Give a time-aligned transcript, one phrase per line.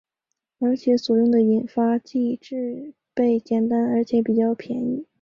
[0.59, 5.05] 而且所用的引发剂制备简单而且比较便宜。